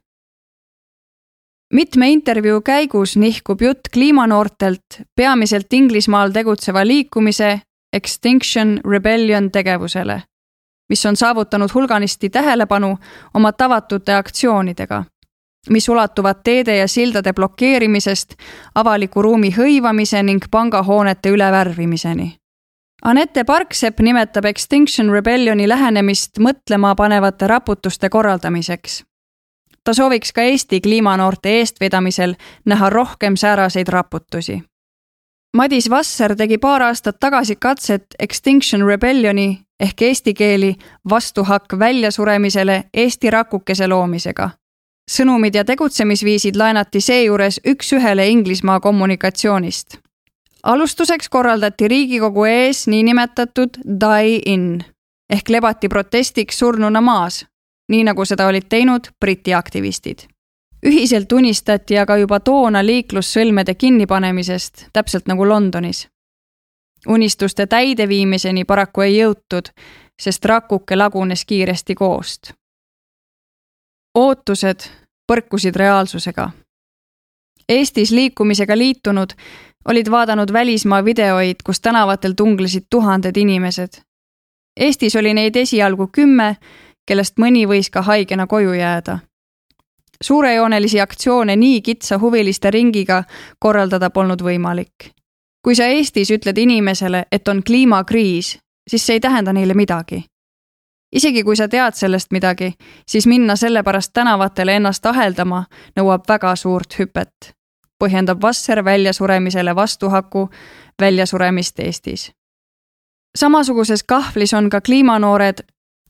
mitme 1.73 2.09
intervjuu 2.11 2.61
käigus 2.61 3.16
nihkub 3.16 3.62
jutt 3.62 3.88
kliimanoortelt 3.93 5.00
peamiselt 5.16 5.73
Inglismaal 5.73 6.31
tegutseva 6.31 6.87
liikumise 6.87 7.61
Extinction 7.93 8.81
Rebellion 8.90 9.50
tegevusele, 9.50 10.23
mis 10.88 11.07
on 11.07 11.16
saavutanud 11.16 11.71
hulganisti 11.75 12.31
tähelepanu 12.31 12.97
oma 13.35 13.52
tavatute 13.52 14.14
aktsioonidega, 14.14 15.05
mis 15.70 15.88
ulatuvad 15.88 16.44
teede 16.44 16.76
ja 16.76 16.88
sildade 16.88 17.32
blokeerimisest 17.32 18.35
avaliku 18.75 19.23
ruumi 19.23 19.50
hõivamise 19.56 20.23
ning 20.23 20.44
pangahoonete 20.50 21.28
ülevärvimiseni. 21.28 22.37
Anette 23.04 23.44
Parksepp 23.44 24.00
nimetab 24.00 24.44
Extinction 24.44 25.11
Rebellioni 25.11 25.68
lähenemist 25.68 26.38
mõtlema 26.38 26.94
panevate 26.94 27.46
raputuste 27.46 28.08
korraldamiseks 28.08 29.04
ta 29.87 29.94
sooviks 29.94 30.32
ka 30.32 30.42
Eesti 30.42 30.80
kliimanoorte 30.80 31.49
eestvedamisel 31.58 32.35
näha 32.64 32.90
rohkem 32.90 33.37
sääraseid 33.37 33.88
raputusi. 33.88 34.62
Madis 35.56 35.90
Vasser 35.90 36.35
tegi 36.37 36.58
paar 36.58 36.82
aastat 36.82 37.20
tagasi 37.20 37.56
katset 37.56 38.06
Extinction 38.18 38.82
Rebellioni 38.87 39.61
ehk 39.80 40.02
eesti 40.02 40.35
keeli 40.35 40.75
vastuhakk 41.11 41.78
väljasuremisele 41.78 42.85
Eesti 42.94 43.30
rakukese 43.30 43.88
loomisega. 43.88 44.50
Sõnumid 45.10 45.54
ja 45.54 45.64
tegutsemisviisid 45.64 46.56
laenati 46.56 47.00
seejuures 47.00 47.60
üks-ühele 47.66 48.28
Inglismaa 48.28 48.80
kommunikatsioonist. 48.80 49.98
alustuseks 50.62 51.28
korraldati 51.28 51.88
Riigikogu 51.88 52.44
ees 52.44 52.86
niinimetatud 52.86 53.78
die-in 53.86 54.84
ehk 55.30 55.48
lebati 55.48 55.88
protestiks 55.88 56.58
surnuna 56.58 57.00
maas 57.00 57.46
nii 57.88 58.04
nagu 58.04 58.25
seda 58.25 58.46
olid 58.46 58.66
teinud 58.68 59.08
Briti 59.20 59.54
aktivistid. 59.54 60.18
ühiselt 60.86 61.32
unistati 61.32 61.98
aga 61.98 62.16
juba 62.16 62.40
toona 62.40 62.82
liiklussõlmede 62.86 63.75
kinnipanemisest, 63.75 64.86
täpselt 64.92 65.26
nagu 65.26 65.48
Londonis. 65.48 66.08
unistuste 67.08 67.66
täideviimiseni 67.66 68.64
paraku 68.64 69.00
ei 69.00 69.18
jõutud, 69.18 69.70
sest 70.20 70.44
rakuke 70.44 70.96
lagunes 70.96 71.44
kiiresti 71.44 71.94
koost. 71.94 72.52
Ootused 74.16 74.88
põrkusid 75.28 75.76
reaalsusega. 75.76 76.50
Eestis 77.68 78.11
liikumisega 78.11 78.78
liitunud 78.78 79.32
olid 79.88 80.11
vaadanud 80.11 80.52
välismaa 80.52 81.04
videoid, 81.04 81.62
kus 81.64 81.80
tänavatel 81.80 82.32
tunglesid 82.37 82.87
tuhanded 82.90 83.37
inimesed. 83.37 84.00
Eestis 84.80 85.16
oli 85.16 85.35
neid 85.35 85.56
esialgu 85.56 86.08
kümme 86.12 86.56
kellest 87.06 87.38
mõni 87.38 87.64
võis 87.68 87.90
ka 87.90 88.02
haigena 88.02 88.46
koju 88.46 88.73
jääda. 88.73 89.18
suurejoonelisi 90.23 91.00
aktsioone 91.00 91.56
nii 91.56 91.80
kitsa 91.82 92.18
huviliste 92.18 92.70
ringiga 92.70 93.25
korraldada 93.58 94.11
polnud 94.11 94.42
võimalik. 94.42 95.12
kui 95.64 95.75
sa 95.75 95.85
Eestis 95.85 96.30
ütled 96.30 96.58
inimesele, 96.58 97.25
et 97.32 97.49
on 97.49 97.62
kliimakriis, 97.62 98.58
siis 98.90 99.06
see 99.06 99.14
ei 99.14 99.20
tähenda 99.20 99.52
neile 99.52 99.75
midagi. 99.75 100.25
Isegi 101.12 101.44
kui 101.44 101.56
sa 101.56 101.68
tead 101.68 101.94
sellest 101.94 102.32
midagi, 102.32 102.72
siis 103.06 103.26
minna 103.26 103.56
sellepärast 103.56 104.12
tänavatele 104.12 104.76
ennast 104.76 105.06
aheldama 105.06 105.64
nõuab 105.96 106.26
väga 106.28 106.56
suurt 106.56 106.98
hüpet, 106.98 107.52
põhjendab 107.98 108.42
Vasser 108.42 108.84
väljasuremisele 108.84 109.75
vastuhaku 109.76 110.48
väljasuremist 111.00 111.80
Eestis. 111.80 112.32
Samasuguses 113.36 114.02
kahvlis 114.02 114.54
on 114.54 114.70
ka 114.70 114.80
kliimanoored 114.80 115.64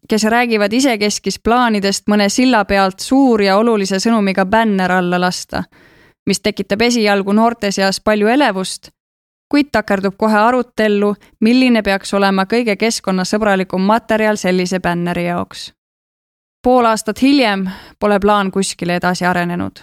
kes 0.09 0.25
räägivad 0.25 0.73
isekeskis 0.73 1.39
plaanidest 1.39 2.07
mõne 2.09 2.29
silla 2.29 2.65
pealt 2.65 3.01
suur 3.01 3.43
ja 3.43 3.57
olulise 3.57 3.99
sõnumiga 4.03 4.45
bänner 4.47 4.93
alla 4.93 5.21
lasta, 5.21 5.63
mis 6.27 6.41
tekitab 6.41 6.83
esialgu 6.83 7.33
noorte 7.33 7.71
seas 7.71 8.01
palju 8.01 8.29
elevust, 8.29 8.91
kuid 9.57 9.71
takerdub 9.73 10.15
kohe 10.21 10.37
arutellu, 10.37 11.15
milline 11.41 11.81
peaks 11.83 12.11
olema 12.15 12.45
kõige 12.45 12.75
keskkonnasõbralikum 12.77 13.81
materjal 13.81 14.37
sellise 14.37 14.81
bänneri 14.85 15.25
jaoks. 15.25 15.73
pool 16.63 16.85
aastat 16.85 17.23
hiljem 17.23 17.65
pole 17.99 18.19
plaan 18.21 18.51
kuskile 18.51 18.97
edasi 18.97 19.25
arenenud. 19.25 19.81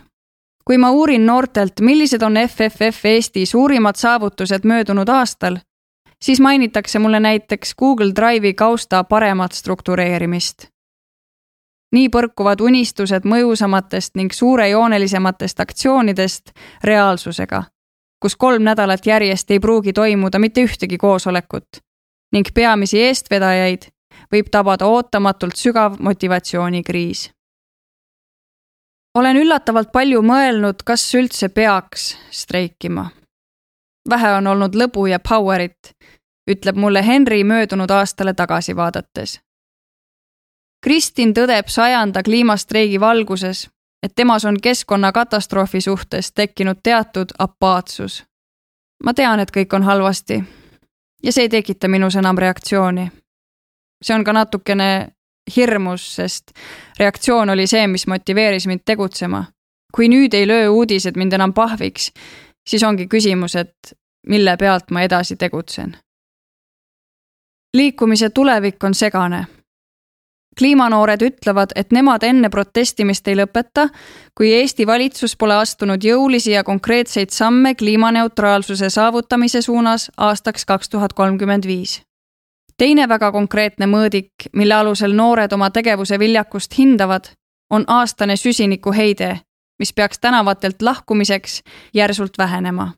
kui 0.66 0.78
ma 0.78 0.92
uurin 0.92 1.26
noortelt, 1.26 1.82
millised 1.82 2.22
on 2.22 2.34
FFF 2.48 3.06
Eesti 3.06 3.46
suurimad 3.46 3.96
saavutused 3.96 4.62
möödunud 4.64 5.10
aastal 5.10 5.58
siis 6.22 6.40
mainitakse 6.40 7.00
mulle 7.00 7.20
näiteks 7.20 7.76
Google 7.76 8.12
Drive'i 8.16 8.54
kausta 8.54 9.04
paremat 9.04 9.52
struktureerimist. 9.52 10.68
nii 11.92 12.10
põrkuvad 12.10 12.62
unistused 12.62 13.26
mõjusamatest 13.26 14.16
ning 14.16 14.32
suurejoonelisematest 14.32 15.60
aktsioonidest 15.60 16.52
reaalsusega, 16.84 17.64
kus 18.24 18.38
kolm 18.40 18.64
nädalat 18.64 19.06
järjest 19.06 19.52
ei 19.52 19.60
pruugi 19.60 19.94
toimuda 19.94 20.40
mitte 20.40 20.64
ühtegi 20.64 20.98
koosolekut 20.98 21.84
ning 22.32 22.48
peamisi 22.56 23.02
eestvedajaid 23.04 23.90
võib 24.32 24.48
tabada 24.52 24.88
ootamatult 24.88 25.60
sügav 25.60 26.00
motivatsioonikriis. 26.00 27.32
olen 29.16 29.38
üllatavalt 29.38 29.92
palju 29.92 30.22
mõelnud, 30.22 30.86
kas 30.86 31.04
üldse 31.16 31.50
peaks 31.50 32.16
streikima 32.32 33.10
vähe 34.10 34.34
on 34.34 34.48
olnud 34.48 34.76
lõbu 34.76 35.06
ja 35.10 35.20
power'it, 35.20 35.94
ütleb 36.50 36.76
mulle 36.76 37.06
Henry 37.06 37.44
möödunud 37.44 37.92
aastale 37.92 38.34
tagasi 38.34 38.76
vaadates. 38.76 39.40
Kristin 40.84 41.32
tõdeb 41.34 41.70
sajanda 41.72 42.24
kliimastreigi 42.24 43.00
valguses, 43.00 43.70
et 44.04 44.12
temas 44.16 44.46
on 44.46 44.62
keskkonnakatastroofi 44.62 45.82
suhtes 45.82 46.32
tekkinud 46.32 46.76
teatud 46.84 47.28
apaatsus. 47.40 48.24
ma 49.04 49.14
tean, 49.14 49.40
et 49.40 49.52
kõik 49.52 49.76
on 49.76 49.84
halvasti 49.84 50.44
ja 51.24 51.32
see 51.32 51.48
ei 51.48 51.50
tekita 51.50 51.88
minus 51.88 52.16
enam 52.16 52.38
reaktsiooni. 52.38 53.12
see 54.04 54.16
on 54.16 54.24
ka 54.24 54.34
natukene 54.34 55.08
hirmus, 55.56 56.16
sest 56.16 56.52
reaktsioon 57.00 57.50
oli 57.50 57.68
see, 57.68 57.88
mis 57.88 58.08
motiveeris 58.08 58.68
mind 58.68 58.82
tegutsema. 58.86 59.46
kui 59.96 60.08
nüüd 60.08 60.34
ei 60.34 60.48
löö 60.48 60.70
uudised 60.70 61.18
mind 61.18 61.34
enam 61.34 61.54
pahviks, 61.54 62.12
siis 62.68 62.84
ongi 62.84 63.08
küsimus, 63.08 63.56
et 63.56 63.98
mille 64.28 64.58
pealt 64.58 64.92
ma 64.92 65.02
edasi 65.02 65.36
tegutsen. 65.36 65.98
liikumise 67.74 68.30
tulevik 68.30 68.84
on 68.84 68.94
segane 68.94 69.46
kliimanoored 70.60 71.22
ütlevad, 71.22 71.74
et 71.76 71.92
nemad 71.92 72.24
enne 72.24 72.50
protestimist 72.50 73.28
ei 73.28 73.38
lõpeta, 73.38 73.88
kui 74.38 74.54
Eesti 74.54 74.88
valitsus 74.88 75.36
pole 75.38 75.56
astunud 75.56 76.04
jõulisi 76.04 76.52
ja 76.52 76.64
konkreetseid 76.64 77.30
samme 77.30 77.76
kliimaneutraalsuse 77.76 78.90
saavutamise 78.90 79.62
suunas 79.62 80.12
aastaks 80.18 80.66
kaks 80.66 80.90
tuhat 80.90 81.14
kolmkümmend 81.14 81.68
viis. 81.68 82.02
teine 82.78 83.08
väga 83.10 83.32
konkreetne 83.32 83.86
mõõdik, 83.86 84.50
mille 84.54 84.74
alusel 84.74 85.14
noored 85.14 85.54
oma 85.54 85.70
tegevuse 85.70 86.20
viljakust 86.20 86.78
hindavad, 86.78 87.30
on 87.70 87.86
aastane 87.88 88.36
süsinikuheide, 88.36 89.40
mis 89.80 89.94
peaks 89.94 90.20
tänavatelt 90.20 90.82
lahkumiseks 90.82 91.62
järsult 91.94 92.38
vähenema. 92.38 92.92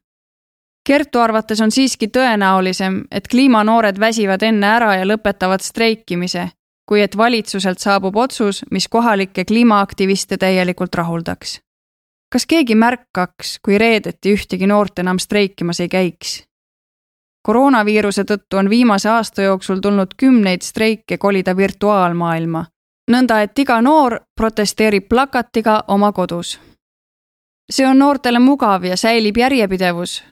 Kertu 0.88 1.20
arvates 1.20 1.62
on 1.62 1.72
siiski 1.72 2.08
tõenäolisem, 2.08 3.04
et 3.12 3.28
kliimanoored 3.28 4.00
väsivad 4.00 4.44
enne 4.44 4.68
ära 4.68 4.96
ja 4.96 5.06
lõpetavad 5.06 5.62
streikimise 5.62 6.50
kui 6.89 7.01
et 7.01 7.18
valitsuselt 7.18 7.80
saabub 7.80 8.15
otsus, 8.15 8.63
mis 8.72 8.88
kohalikke 8.88 9.46
kliimaaktiviste 9.46 10.38
täielikult 10.38 10.96
rahuldaks. 10.96 11.62
kas 12.32 12.46
keegi 12.46 12.75
märkaks, 12.75 13.60
kui 13.63 13.77
reedeti 13.77 14.34
ühtegi 14.34 14.68
noort 14.68 15.00
enam 15.00 15.20
streikimas 15.20 15.80
ei 15.80 15.89
käiks? 15.89 16.44
koroonaviiruse 17.48 18.24
tõttu 18.24 18.58
on 18.58 18.70
viimase 18.70 19.10
aasta 19.10 19.42
jooksul 19.42 19.80
tulnud 19.80 20.13
kümneid 20.18 20.62
streike 20.62 21.18
kolida 21.18 21.58
virtuaalmaailma, 21.58 22.65
nõnda 23.12 23.42
et 23.42 23.60
iga 23.60 23.82
noor 23.82 24.20
protesteerib 24.36 25.10
plakatiga 25.10 25.84
oma 25.88 26.12
kodus. 26.12 26.60
see 27.72 27.88
on 27.88 28.00
noortele 28.00 28.39
mugav 28.39 28.84
ja 28.84 28.98
säilib 28.98 29.38
järjepidevus, 29.38 30.24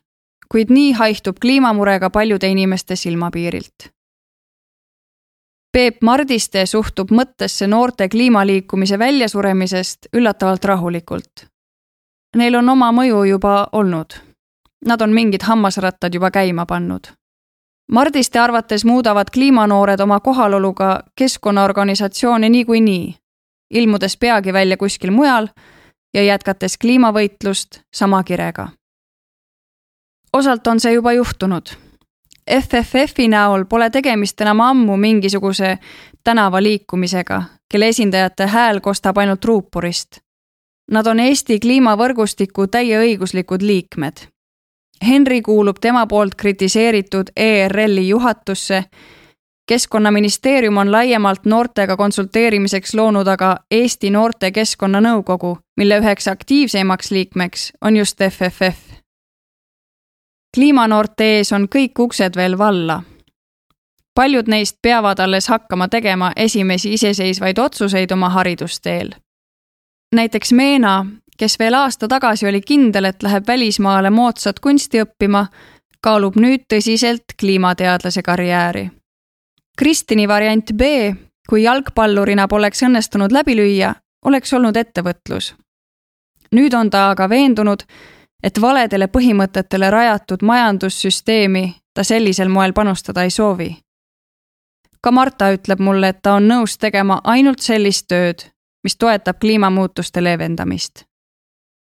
kuid 0.51 0.69
nii 0.69 0.91
haihtub 0.93 1.37
kliimamurega 1.41 2.09
paljude 2.09 2.47
inimeste 2.47 2.95
silmapiirilt 2.95 3.92
Peep 5.73 6.03
Mardiste 6.05 6.67
suhtub 6.69 7.09
mõttesse 7.09 7.65
noorte 7.67 8.05
kliimaliikumise 8.09 8.99
väljasuremisest 8.99 10.05
üllatavalt 10.13 10.65
rahulikult. 10.69 11.45
Neil 12.37 12.55
on 12.59 12.67
oma 12.69 12.91
mõju 12.93 13.23
juba 13.25 13.53
olnud. 13.71 14.13
Nad 14.85 15.01
on 15.01 15.15
mingid 15.17 15.41
hammasrattad 15.41 16.13
juba 16.13 16.29
käima 16.31 16.67
pannud. 16.69 17.09
Mardiste 17.91 18.39
arvates 18.39 18.85
muudavad 18.85 19.31
kliimanoored 19.33 19.99
oma 19.99 20.19
kohaloluga 20.19 20.99
keskkonnaorganisatsioone 21.15 22.49
niikuinii, 22.49 23.15
ilmudes 23.73 24.17
peagi 24.17 24.53
välja 24.53 24.77
kuskil 24.77 25.11
mujal 25.11 25.47
ja 26.13 26.23
jätkates 26.23 26.77
kliimavõitlust 26.77 27.81
sama 27.93 28.23
kirega. 28.23 28.67
osalt 30.33 30.67
on 30.67 30.79
see 30.79 30.93
juba 30.93 31.13
juhtunud 31.13 31.73
FFF-i 32.51 33.27
näol 33.27 33.65
pole 33.65 33.89
tegemist 33.89 34.41
enam 34.41 34.59
ammu 34.61 34.97
mingisuguse 34.97 35.77
tänavaliikumisega, 36.23 37.43
kelle 37.71 37.87
esindajate 37.87 38.47
hääl 38.47 38.79
kostab 38.79 39.17
ainult 39.17 39.45
ruupurist. 39.45 40.19
Nad 40.91 41.07
on 41.07 41.19
Eesti 41.19 41.59
kliimavõrgustiku 41.59 42.67
täieõiguslikud 42.67 43.61
liikmed. 43.61 44.27
Henri 45.07 45.41
kuulub 45.41 45.79
tema 45.81 46.05
poolt 46.07 46.35
kritiseeritud 46.35 47.31
ERL-i 47.35 48.07
juhatusse. 48.07 48.83
keskkonnaministeerium 49.67 50.77
on 50.77 50.91
laiemalt 50.91 51.45
noortega 51.45 51.97
konsulteerimiseks 51.97 52.93
loonud 52.93 53.27
aga 53.27 53.57
Eesti 53.71 54.09
Noorte 54.09 54.51
Keskkonnanõukogu, 54.51 55.57
mille 55.77 55.99
üheks 55.99 56.27
aktiivseimaks 56.27 57.11
liikmeks 57.11 57.71
on 57.81 57.97
just 57.97 58.19
FFF 58.29 59.02
kliimanoorte 60.55 61.25
ees 61.37 61.51
on 61.53 61.67
kõik 61.75 61.99
uksed 61.99 62.35
veel 62.35 62.57
valla. 62.57 63.03
paljud 64.15 64.47
neist 64.47 64.77
peavad 64.81 65.19
alles 65.19 65.47
hakkama 65.47 65.87
tegema 65.87 66.31
esimesi 66.35 66.93
iseseisvaid 66.93 67.57
otsuseid 67.57 68.11
oma 68.11 68.29
haridusteel. 68.29 69.09
näiteks 70.15 70.51
Meena, 70.51 71.05
kes 71.37 71.59
veel 71.59 71.73
aasta 71.73 72.07
tagasi 72.07 72.47
oli 72.47 72.61
kindel, 72.61 73.05
et 73.05 73.23
läheb 73.23 73.47
välismaale 73.47 74.09
moodsat 74.09 74.59
kunsti 74.59 75.01
õppima, 75.01 75.45
kaalub 76.01 76.35
nüüd 76.35 76.65
tõsiselt 76.73 77.33
kliimateadlase 77.39 78.21
karjääri. 78.21 78.91
Kristini 79.77 80.27
variant 80.27 80.73
B, 80.73 80.81
kui 81.49 81.63
jalgpallurina 81.63 82.47
poleks 82.47 82.83
õnnestunud 82.83 83.31
läbi 83.31 83.55
lüüa, 83.55 83.95
oleks 84.25 84.53
olnud 84.53 84.77
ettevõtlus. 84.77 85.55
nüüd 86.53 86.73
on 86.73 86.89
ta 86.89 87.09
aga 87.09 87.29
veendunud, 87.29 87.83
et 88.43 88.61
valedele 88.61 89.07
põhimõtetele 89.07 89.89
rajatud 89.89 90.43
majandussüsteemi 90.43 91.75
ta 91.93 92.03
sellisel 92.03 92.49
moel 92.49 92.73
panustada 92.73 93.23
ei 93.23 93.29
soovi. 93.29 93.77
ka 95.01 95.11
Marta 95.11 95.51
ütleb 95.51 95.79
mulle, 95.79 96.07
et 96.07 96.21
ta 96.21 96.33
on 96.33 96.47
nõus 96.47 96.77
tegema 96.77 97.21
ainult 97.23 97.59
sellist 97.59 98.07
tööd, 98.07 98.45
mis 98.83 98.95
toetab 98.95 99.39
kliimamuutuste 99.39 100.23
leevendamist. 100.23 101.05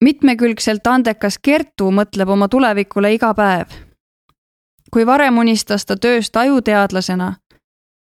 mitmekülgselt 0.04 0.86
andekas 0.86 1.38
Kertu 1.38 1.90
mõtleb 1.90 2.28
oma 2.28 2.48
tulevikule 2.48 3.14
iga 3.14 3.34
päev. 3.34 3.66
kui 4.90 5.06
varem 5.06 5.38
unistas 5.38 5.86
ta 5.86 5.96
tööst 5.96 6.36
ajuteadlasena, 6.36 7.34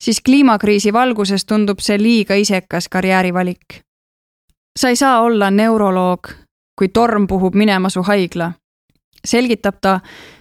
siis 0.04 0.22
kliimakriisi 0.22 0.94
valguses 0.94 1.46
tundub 1.46 1.80
see 1.80 1.98
liiga 1.98 2.36
isekas 2.36 2.90
karjäärivalik. 2.90 3.84
sa 4.80 4.90
ei 4.90 4.96
saa 4.96 5.22
olla 5.22 5.52
neuroloog 5.52 6.41
kui 6.82 6.90
torm 6.90 7.28
puhub 7.28 7.54
minema 7.54 7.90
su 7.90 8.02
haigla. 8.02 8.52
selgitab 9.26 9.76
ta, 9.82 10.00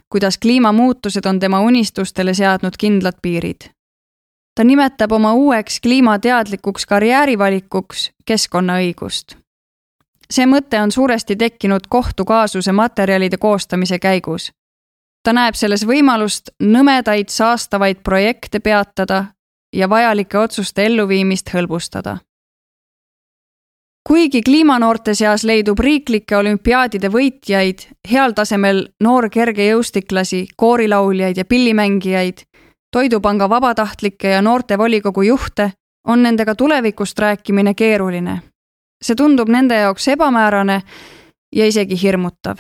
kuidas 0.09 0.39
kliimamuutused 0.39 1.27
on 1.27 1.39
tema 1.39 1.61
unistustele 1.61 2.35
seadnud 2.35 2.73
kindlad 2.79 3.19
piirid. 3.23 3.69
ta 4.55 4.65
nimetab 4.65 5.13
oma 5.13 5.33
uueks 5.33 5.81
kliimateadlikuks 5.81 6.87
karjäärivalikuks 6.87 8.11
keskkonnaõigust. 8.25 9.37
see 10.31 10.47
mõte 10.47 10.81
on 10.83 10.93
suuresti 10.93 11.37
tekkinud 11.37 11.81
kohtukaasuse 11.89 12.73
materjalide 12.73 13.37
koostamise 13.37 13.99
käigus. 13.99 14.53
ta 15.23 15.33
näeb 15.33 15.55
selles 15.55 15.87
võimalust 15.87 16.51
nõmedaid 16.63 17.29
saastavaid 17.29 17.97
projekte 18.03 18.61
peatada 18.61 19.25
ja 19.73 19.89
vajalike 19.89 20.39
otsuste 20.39 20.87
elluviimist 20.87 21.55
hõlbustada 21.55 22.19
kuigi 24.09 24.43
kliimanoorte 24.43 25.15
seas 25.15 25.45
leidub 25.45 25.79
riiklike 25.79 26.37
olümpiaadide 26.37 27.09
võitjaid, 27.13 27.87
heal 28.11 28.33
tasemel 28.33 28.87
noorkergejõustiklasi, 29.05 30.47
koorilauljaid 30.57 31.37
ja 31.37 31.45
pillimängijaid, 31.45 32.47
Toidupanga 32.91 33.47
vabatahtlikke 33.49 34.29
ja 34.29 34.43
noortevolikogu 34.43 35.23
juhte, 35.23 35.73
on 36.07 36.23
nendega 36.23 36.55
tulevikust 36.55 37.19
rääkimine 37.19 37.75
keeruline. 37.75 38.41
see 39.05 39.15
tundub 39.17 39.49
nende 39.49 39.75
jaoks 39.75 40.09
ebamäärane 40.09 40.83
ja 41.57 41.67
isegi 41.67 42.03
hirmutav. 42.03 42.57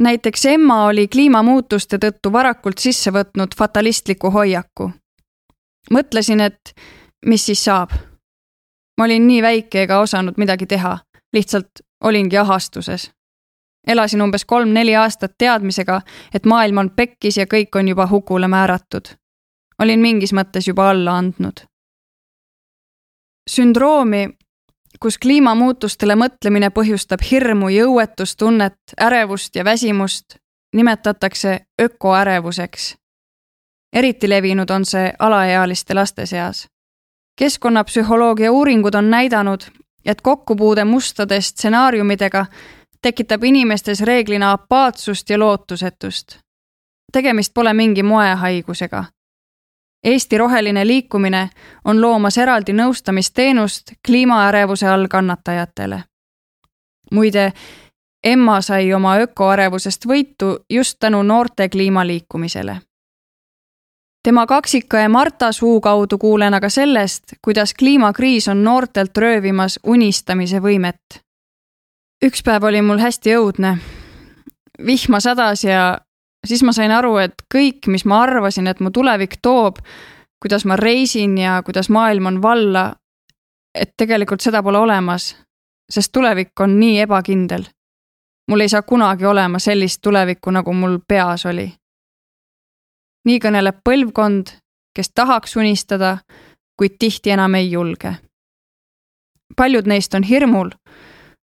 näiteks 0.00 0.46
Emma 0.46 0.84
oli 0.84 1.08
kliimamuutuste 1.08 1.96
tõttu 1.96 2.32
varakult 2.32 2.78
sisse 2.78 3.10
võtnud 3.10 3.56
fatalistliku 3.56 4.30
hoiaku. 4.30 4.90
mõtlesin, 5.90 6.40
et 6.40 6.74
mis 7.26 7.46
siis 7.46 7.64
saab 7.64 7.90
ma 8.98 9.04
olin 9.04 9.26
nii 9.26 9.42
väike 9.42 9.82
ega 9.82 10.00
osanud 10.00 10.34
midagi 10.36 10.66
teha, 10.66 10.98
lihtsalt 11.32 11.70
olingi 12.04 12.36
ahastuses. 12.38 13.10
elasin 13.86 14.22
umbes 14.22 14.44
kolm-neli 14.44 14.96
aastat 14.96 15.32
teadmisega, 15.38 16.00
et 16.34 16.46
maailm 16.46 16.78
on 16.78 16.90
pekkis 16.90 17.36
ja 17.36 17.44
kõik 17.44 17.78
on 17.78 17.88
juba 17.88 18.06
hukule 18.06 18.48
määratud. 18.48 19.08
olin 19.78 20.00
mingis 20.00 20.32
mõttes 20.32 20.68
juba 20.68 20.90
alla 20.90 21.18
andnud. 21.18 21.60
sündroomi, 23.50 24.28
kus 25.00 25.18
kliimamuutustele 25.18 26.14
mõtlemine 26.14 26.70
põhjustab 26.70 27.20
hirmu, 27.30 27.68
jõuetustunnet, 27.68 28.78
ärevust 29.00 29.56
ja 29.56 29.64
väsimust, 29.64 30.36
nimetatakse 30.74 31.60
ökoärevuseks. 31.82 32.96
eriti 33.92 34.28
levinud 34.28 34.70
on 34.70 34.84
see 34.84 35.12
alaealiste 35.18 35.94
laste 35.94 36.26
seas 36.26 36.68
keskkonnapsühholoogia 37.38 38.52
uuringud 38.52 38.94
on 38.94 39.10
näidanud, 39.10 39.60
et 40.06 40.20
kokkupuude 40.20 40.84
mustade 40.84 41.40
stsenaariumidega 41.40 42.46
tekitab 43.02 43.44
inimestes 43.44 44.00
reeglina 44.00 44.52
apaatsust 44.52 45.30
ja 45.30 45.38
lootusetust. 45.38 46.38
tegemist 47.12 47.54
pole 47.54 47.72
mingi 47.72 48.02
moehaigusega. 48.02 49.04
Eesti 50.04 50.38
Roheline 50.38 50.86
Liikumine 50.86 51.50
on 51.84 52.00
loomas 52.00 52.38
eraldi 52.38 52.72
nõustamisteenust 52.72 53.92
kliimaärevuse 54.06 54.88
all 54.88 55.06
kannatajatele. 55.06 56.04
muide, 57.12 57.52
Emma 58.24 58.60
sai 58.60 58.92
oma 58.92 59.16
ökoärevusest 59.16 60.06
võitu 60.06 60.64
just 60.70 60.96
tänu 61.00 61.22
noorte 61.22 61.68
kliimaliikumisele 61.68 62.80
tema 64.28 64.46
kaksikae 64.46 65.08
Marta 65.08 65.52
suu 65.52 65.80
kaudu 65.80 66.18
kuulen 66.18 66.54
aga 66.54 66.68
sellest, 66.68 67.22
kuidas 67.42 67.74
kliimakriis 67.74 68.48
on 68.48 68.64
noortelt 68.64 69.16
röövimas 69.16 69.78
unistamise 69.86 70.58
võimet. 70.60 71.20
üks 72.24 72.42
päev 72.44 72.64
oli 72.68 72.82
mul 72.82 72.98
hästi 72.98 73.32
õudne. 73.38 73.78
vihma 74.86 75.20
sadas 75.20 75.64
ja 75.64 75.98
siis 76.46 76.62
ma 76.62 76.72
sain 76.72 76.90
aru, 76.90 77.16
et 77.16 77.34
kõik, 77.54 77.86
mis 77.86 78.04
ma 78.04 78.20
arvasin, 78.22 78.66
et 78.66 78.80
mu 78.80 78.90
tulevik 78.90 79.38
toob, 79.42 79.78
kuidas 80.42 80.64
ma 80.64 80.76
reisin 80.76 81.38
ja 81.38 81.62
kuidas 81.62 81.88
maailm 81.88 82.26
on 82.26 82.42
valla, 82.42 82.94
et 83.74 83.96
tegelikult 83.96 84.40
seda 84.40 84.62
pole 84.62 84.78
olemas, 84.78 85.36
sest 85.90 86.12
tulevik 86.12 86.60
on 86.60 86.80
nii 86.80 87.00
ebakindel. 87.00 87.64
mul 88.50 88.60
ei 88.60 88.68
saa 88.68 88.82
kunagi 88.82 89.24
olema 89.24 89.58
sellist 89.58 90.02
tulevikku, 90.02 90.50
nagu 90.50 90.72
mul 90.72 90.98
peas 91.08 91.46
oli. 91.46 91.72
Nii 93.24 93.38
kõneleb 93.38 93.80
põlvkond, 93.84 94.54
kes 94.94 95.10
tahaks 95.14 95.56
unistada, 95.56 96.18
kuid 96.76 96.98
tihti 96.98 97.30
enam 97.30 97.54
ei 97.54 97.70
julge. 97.70 98.16
paljud 99.56 99.86
neist 99.86 100.14
on 100.14 100.22
hirmul, 100.22 100.70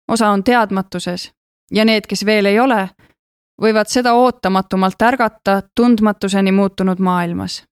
osa 0.09 0.29
on 0.29 0.45
teadmatuses 0.45 1.33
ja 1.71 1.85
need, 1.85 2.07
kes 2.07 2.25
veel 2.27 2.47
ei 2.47 2.61
ole, 2.61 2.89
võivad 3.63 3.89
seda 3.89 4.15
ootamatumallt 4.15 5.03
ärgata 5.03 5.63
tundmatuseni 5.75 6.53
muutunud 6.53 6.99
maailmas. 6.99 7.65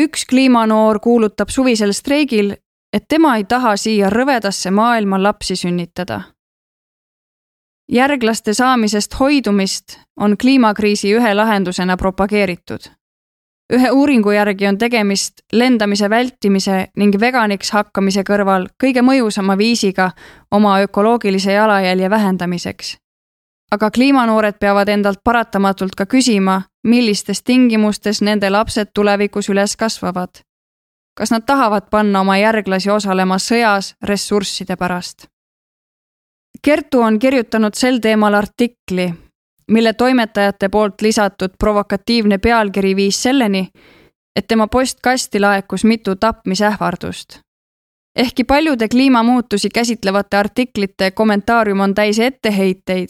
üks 0.00 0.24
kliimanoor 0.30 1.00
kuulutab 1.00 1.48
suvisel 1.48 1.92
streigil, 1.92 2.54
et 2.92 3.04
tema 3.08 3.36
ei 3.36 3.44
taha 3.44 3.76
siia 3.76 4.10
rõvedasse 4.10 4.70
maailma 4.70 5.22
lapsi 5.22 5.56
sünnitada. 5.56 6.20
Järglaste 7.88 8.54
saamisest 8.54 9.20
hoidumist 9.20 9.98
on 10.16 10.36
kliimakriisi 10.38 11.14
ühe 11.14 11.34
lahendusena 11.34 11.96
propageeritud. 11.96 12.80
ühe 13.72 13.90
uuringu 13.90 14.30
järgi 14.30 14.66
on 14.66 14.78
tegemist 14.78 15.32
lendamise 15.52 16.10
vältimise 16.10 16.86
ning 16.96 17.20
veganiks 17.20 17.70
hakkamise 17.70 18.22
kõrval 18.22 18.68
kõige 18.84 19.02
mõjusama 19.02 19.58
viisiga 19.58 20.10
oma 20.50 20.80
ökoloogilise 20.80 21.52
jalajälje 21.52 22.10
vähendamiseks 22.10 22.96
aga 23.70 23.90
kliimanoored 23.90 24.58
peavad 24.60 24.88
endalt 24.88 25.20
paratamatult 25.24 25.94
ka 25.96 26.06
küsima, 26.06 26.62
millistes 26.82 27.42
tingimustes 27.42 28.22
nende 28.22 28.50
lapsed 28.50 28.92
tulevikus 28.94 29.48
üles 29.48 29.76
kasvavad. 29.76 30.30
kas 31.18 31.30
nad 31.30 31.42
tahavad 31.46 31.90
panna 31.90 32.20
oma 32.20 32.36
järglasi 32.38 32.90
osalema 32.90 33.38
sõjas 33.38 33.94
ressursside 34.02 34.76
pärast? 34.76 35.26
Kertu 36.62 37.00
on 37.00 37.18
kirjutanud 37.18 37.74
sel 37.74 37.98
teemal 37.98 38.34
artikli, 38.34 39.14
mille 39.70 39.92
toimetajate 39.92 40.68
poolt 40.68 41.00
lisatud 41.00 41.50
provokatiivne 41.58 42.38
pealkiri 42.38 42.96
viis 42.96 43.22
selleni, 43.22 43.68
et 44.36 44.48
tema 44.48 44.66
postkasti 44.66 45.40
laekus 45.40 45.84
mitu 45.84 46.16
tapmisähvardust. 46.16 47.38
ehkki 48.16 48.44
paljude 48.44 48.88
kliimamuutusi 48.88 49.68
käsitlevate 49.68 50.36
artiklite 50.36 51.10
kommentaarium 51.10 51.80
on 51.80 51.94
täis 51.94 52.18
etteheiteid 52.18 53.08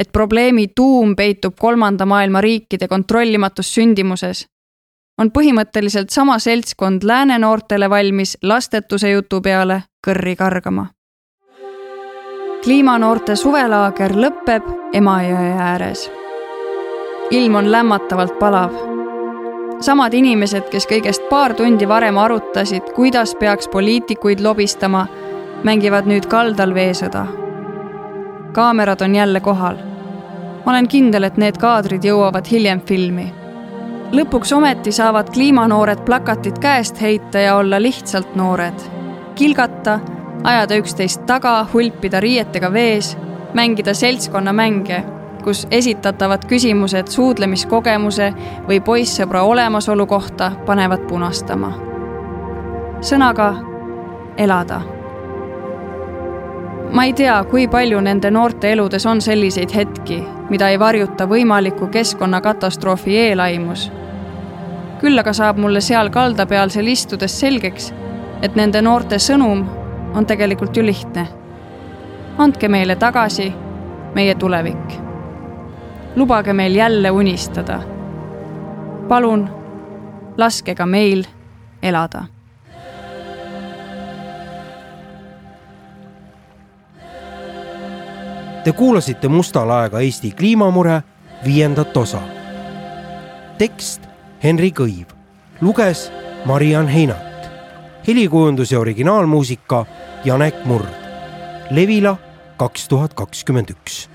et 0.00 0.12
probleemi 0.12 0.68
tuum 0.76 1.16
peitub 1.16 1.54
kolmanda 1.60 2.06
maailma 2.06 2.40
riikide 2.40 2.88
kontrollimatus 2.88 3.74
sündimuses, 3.74 4.46
on 5.20 5.28
põhimõtteliselt 5.34 6.08
sama 6.14 6.38
seltskond 6.40 7.04
lääne 7.04 7.36
noortele 7.38 7.90
valmis 7.90 8.38
lastetuse 8.42 9.10
jutu 9.10 9.42
peale 9.44 9.82
kõrri 10.06 10.36
kargama. 10.36 10.86
Kliimanoorte 12.64 13.36
suvelaager 13.36 14.12
lõpeb 14.12 14.62
Emajõe 14.92 15.52
ääres. 15.58 16.10
ilm 17.30 17.54
on 17.54 17.72
lämmatavalt 17.72 18.38
palav. 18.38 18.70
samad 19.80 20.14
inimesed, 20.14 20.68
kes 20.70 20.86
kõigest 20.86 21.28
paar 21.28 21.54
tundi 21.54 21.88
varem 21.88 22.18
arutasid, 22.18 22.92
kuidas 22.94 23.34
peaks 23.34 23.68
poliitikuid 23.68 24.40
lobistama, 24.40 25.06
mängivad 25.64 26.06
nüüd 26.06 26.26
kaldal 26.26 26.74
veesõda. 26.74 27.26
kaamerad 28.52 29.00
on 29.00 29.14
jälle 29.14 29.40
kohal 29.40 29.90
ma 30.64 30.72
olen 30.72 30.88
kindel, 30.88 31.24
et 31.24 31.36
need 31.40 31.58
kaadrid 31.60 32.04
jõuavad 32.04 32.46
hiljem 32.50 32.80
filmi. 32.86 33.32
lõpuks 34.12 34.52
ometi 34.52 34.92
saavad 34.92 35.30
kliimanoored 35.30 36.04
plakatid 36.04 36.58
käest 36.58 37.00
heita 37.00 37.38
ja 37.38 37.56
olla 37.56 37.82
lihtsalt 37.82 38.36
noored. 38.36 38.74
kilgata, 39.34 40.00
ajada 40.44 40.76
üksteist 40.80 41.26
taga, 41.26 41.66
hulpida 41.72 42.20
riietega 42.20 42.72
vees, 42.72 43.16
mängida 43.54 43.94
seltskonnamänge, 43.94 45.02
kus 45.44 45.66
esitatavad 45.70 46.44
küsimused 46.48 47.08
suudlemiskogemuse 47.08 48.32
või 48.68 48.80
poissõbra 48.84 49.42
olemasolu 49.42 50.06
kohta 50.06 50.52
panevad 50.66 51.06
punastama. 51.08 51.72
sõnaga 53.00 53.54
elada 54.36 54.82
ma 56.92 57.04
ei 57.04 57.12
tea, 57.12 57.44
kui 57.50 57.68
palju 57.68 58.00
nende 58.00 58.30
noorte 58.30 58.72
eludes 58.72 59.06
on 59.06 59.20
selliseid 59.20 59.74
hetki, 59.74 60.24
mida 60.50 60.68
ei 60.68 60.78
varjuta 60.78 61.26
võimaliku 61.28 61.86
keskkonnakatastroofi 61.86 63.16
eelaimus. 63.18 63.90
küll 65.00 65.18
aga 65.18 65.32
saab 65.32 65.56
mulle 65.56 65.80
seal 65.80 66.10
kaldapealsel 66.10 66.86
istudes 66.86 67.40
selgeks, 67.40 67.92
et 68.42 68.56
nende 68.56 68.82
noorte 68.82 69.16
sõnum 69.16 69.79
on 70.14 70.26
tegelikult 70.26 70.76
ju 70.76 70.86
lihtne. 70.86 71.28
andke 72.38 72.68
meile 72.68 72.96
tagasi 72.96 73.52
meie 74.14 74.34
tulevik. 74.34 75.00
lubage 76.16 76.52
meil 76.52 76.74
jälle 76.74 77.10
unistada. 77.10 77.80
palun, 79.08 79.48
laske 80.36 80.74
ka 80.74 80.86
meil 80.86 81.24
elada 81.82 82.24
Te 88.64 88.72
kuulasite 88.72 89.28
Musta 89.28 89.68
laega 89.68 90.00
Eesti 90.00 90.30
kliimamure 90.30 91.02
viiendat 91.44 91.96
osa. 91.96 92.20
tekst 93.58 94.02
Henri 94.44 94.70
Kõiv, 94.70 95.06
luges 95.60 96.12
Mariann 96.44 96.88
Heinalt, 96.88 97.29
helikujundus 98.06 98.72
ja 98.72 98.80
originaalmuusika 98.80 99.84
Janek 100.24 100.64
Murd. 100.64 100.94
Levila 101.70 102.16
kaks 102.56 102.88
tuhat 102.88 103.14
kakskümmend 103.14 103.70
üks 103.70 104.08